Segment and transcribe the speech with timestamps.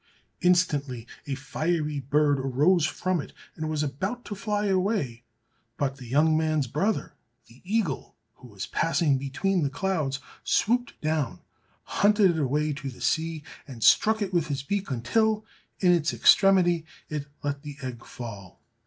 [0.41, 5.21] Instantly a fiery bird arose from it, and was about to fly away,
[5.77, 7.13] but the young man's brother,
[7.45, 11.41] the eagle, who was passing between the clouds, swooped down,
[11.83, 15.45] hunted it away to the sea, and struck it with his beak until,
[15.81, 18.59] in its extremity, it let the egg fall.